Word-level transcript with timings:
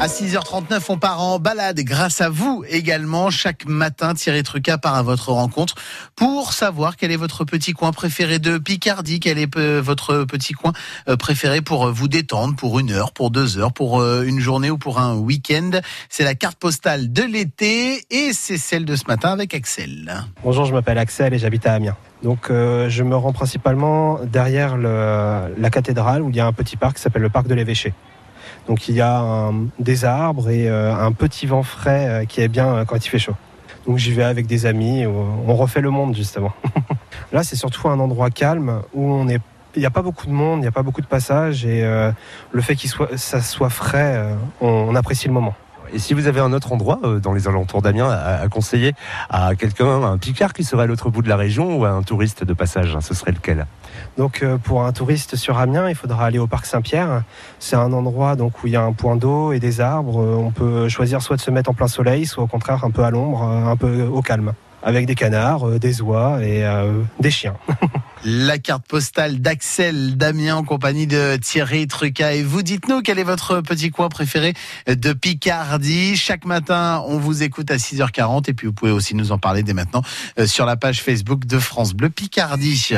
À 0.00 0.06
6h39, 0.06 0.80
on 0.88 0.96
part 0.96 1.20
en 1.20 1.38
balade 1.38 1.78
grâce 1.80 2.22
à 2.22 2.30
vous 2.30 2.64
également. 2.70 3.28
Chaque 3.28 3.66
matin, 3.66 4.14
Thierry 4.14 4.42
Truca 4.42 4.78
part 4.78 4.94
à 4.94 5.02
votre 5.02 5.30
rencontre 5.30 5.74
pour 6.16 6.54
savoir 6.54 6.96
quel 6.96 7.12
est 7.12 7.16
votre 7.16 7.44
petit 7.44 7.74
coin 7.74 7.92
préféré 7.92 8.38
de 8.38 8.56
Picardie, 8.56 9.20
quel 9.20 9.36
est 9.36 9.54
euh, 9.58 9.82
votre 9.84 10.24
petit 10.24 10.54
coin 10.54 10.72
euh, 11.10 11.18
préféré 11.18 11.60
pour 11.60 11.84
euh, 11.84 11.92
vous 11.92 12.08
détendre 12.08 12.56
pour 12.56 12.78
une 12.78 12.92
heure, 12.92 13.12
pour 13.12 13.30
deux 13.30 13.58
heures, 13.58 13.74
pour 13.74 14.02
une 14.02 14.40
journée 14.40 14.70
ou 14.70 14.78
pour 14.78 15.00
un 15.00 15.16
week-end. 15.16 15.70
C'est 16.08 16.24
la 16.24 16.34
carte 16.34 16.58
postale 16.58 17.12
de 17.12 17.22
l'été 17.22 18.02
et 18.08 18.32
c'est 18.32 18.56
celle 18.56 18.86
de 18.86 18.96
ce 18.96 19.04
matin 19.06 19.28
avec 19.28 19.52
Axel. 19.52 20.24
Bonjour, 20.42 20.64
je 20.64 20.72
m'appelle 20.72 20.96
Axel 20.96 21.34
et 21.34 21.38
j'habite 21.38 21.66
à 21.66 21.74
Amiens. 21.74 21.96
Donc 22.22 22.46
je 22.48 23.02
me 23.02 23.16
rends 23.16 23.34
principalement 23.34 24.18
derrière 24.24 24.78
la 24.78 25.70
cathédrale 25.70 26.22
où 26.22 26.30
il 26.30 26.36
y 26.36 26.40
a 26.40 26.46
un 26.46 26.54
petit 26.54 26.78
parc 26.78 26.96
qui 26.96 27.02
s'appelle 27.02 27.20
le 27.20 27.28
parc 27.28 27.48
de 27.48 27.54
l'évêché. 27.54 27.92
Donc 28.66 28.88
il 28.88 28.94
y 28.94 29.00
a 29.00 29.50
des 29.78 30.04
arbres 30.04 30.50
et 30.50 30.68
euh, 30.68 30.94
un 30.94 31.12
petit 31.12 31.46
vent 31.46 31.62
frais 31.62 32.08
euh, 32.08 32.24
qui 32.24 32.40
est 32.40 32.48
bien 32.48 32.68
euh, 32.68 32.84
quand 32.84 32.96
il 32.96 33.08
fait 33.08 33.18
chaud. 33.18 33.34
Donc 33.86 33.96
j'y 33.96 34.12
vais 34.12 34.22
avec 34.22 34.46
des 34.46 34.66
amis, 34.66 35.06
on 35.06 35.54
refait 35.54 35.80
le 35.80 35.90
monde 35.90 36.14
justement. 36.14 36.52
Là 37.32 37.42
c'est 37.42 37.56
surtout 37.56 37.88
un 37.88 37.98
endroit 37.98 38.30
calme 38.30 38.82
où 38.92 39.26
il 39.26 39.80
n'y 39.80 39.86
a 39.86 39.90
pas 39.90 40.02
beaucoup 40.02 40.26
de 40.26 40.32
monde, 40.32 40.58
il 40.58 40.62
n'y 40.62 40.68
a 40.68 40.72
pas 40.72 40.82
beaucoup 40.82 41.00
de 41.00 41.06
passages 41.06 41.64
et 41.64 41.82
le 42.52 42.60
fait 42.60 42.76
soit, 42.76 43.16
ça 43.16 43.40
soit 43.40 43.70
frais, 43.70 44.22
on, 44.60 44.94
apprécie 44.94 45.28
le 45.28 45.32
moment. 45.32 45.54
Et 45.92 45.98
si 45.98 46.14
vous 46.14 46.26
avez 46.26 46.40
un 46.40 46.52
autre 46.52 46.72
endroit 46.72 47.00
dans 47.22 47.32
les 47.32 47.48
alentours 47.48 47.82
d'Amiens 47.82 48.10
à, 48.10 48.46
conseiller 48.48 48.94
à 49.28 49.54
quelqu'un, 49.54 50.02
un 50.02 50.18
Picard 50.18 50.52
qui 50.52 50.64
serait 50.64 50.84
à 50.84 50.86
l'autre 50.86 51.10
bout 51.10 51.22
de 51.22 51.28
la 51.28 51.36
région 51.36 51.78
ou 51.78 51.84
à 51.84 51.90
un 51.90 52.02
touriste 52.02 52.44
de 52.44 52.52
passage, 52.52 52.96
ce 53.00 53.14
serait 53.14 53.32
lequel? 53.32 53.66
Donc 54.16 54.42
euh, 54.42 54.58
pour 54.58 54.84
un 54.84 54.92
touriste 54.92 55.36
sur 55.36 55.58
Amiens, 55.58 55.88
il 55.88 55.94
faudra 55.94 56.26
aller 56.26 56.38
au 56.38 56.46
parc 56.46 56.66
Saint-Pierre. 56.66 57.22
C'est 57.58 57.76
un 57.76 57.92
endroit 57.92 58.36
donc 58.36 58.62
où 58.62 58.66
il 58.66 58.72
y 58.72 58.76
a 58.76 58.82
un 58.82 58.92
point 58.92 59.16
d'eau 59.16 59.52
et 59.52 59.60
des 59.60 59.80
arbres. 59.80 60.20
Euh, 60.20 60.36
on 60.36 60.50
peut 60.50 60.88
choisir 60.88 61.22
soit 61.22 61.36
de 61.36 61.40
se 61.40 61.50
mettre 61.50 61.70
en 61.70 61.74
plein 61.74 61.88
soleil, 61.88 62.26
soit 62.26 62.44
au 62.44 62.46
contraire 62.46 62.84
un 62.84 62.90
peu 62.90 63.04
à 63.04 63.10
l'ombre, 63.10 63.42
euh, 63.42 63.70
un 63.70 63.76
peu 63.76 64.02
au 64.02 64.22
calme, 64.22 64.52
avec 64.82 65.06
des 65.06 65.14
canards, 65.14 65.78
des 65.78 66.00
oies 66.00 66.40
et 66.42 66.64
des 67.18 67.30
chiens. 67.30 67.56
La 68.24 68.58
carte 68.58 68.86
postale 68.86 69.40
d'Axel 69.40 70.18
Damien 70.18 70.56
en 70.56 70.62
compagnie 70.62 71.06
de 71.06 71.36
Thierry 71.36 71.86
Truca. 71.86 72.34
Et 72.34 72.42
vous 72.42 72.62
dites-nous 72.62 73.00
quel 73.00 73.18
est 73.18 73.24
votre 73.24 73.62
petit 73.62 73.90
coin 73.90 74.10
préféré 74.10 74.52
de 74.86 75.12
Picardie? 75.14 76.16
Chaque 76.16 76.44
matin, 76.44 77.02
on 77.06 77.18
vous 77.18 77.42
écoute 77.42 77.70
à 77.70 77.76
6h40 77.76 78.50
et 78.50 78.52
puis 78.52 78.66
vous 78.66 78.74
pouvez 78.74 78.92
aussi 78.92 79.14
nous 79.14 79.32
en 79.32 79.38
parler 79.38 79.62
dès 79.62 79.72
maintenant 79.72 80.02
sur 80.44 80.66
la 80.66 80.76
page 80.76 81.00
Facebook 81.02 81.46
de 81.46 81.58
France 81.58 81.94
Bleu 81.94 82.10
Picardie. 82.10 82.90